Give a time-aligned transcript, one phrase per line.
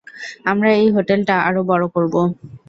[0.45, 2.21] আমরা এই হোটেলটা আরো বড় করবো।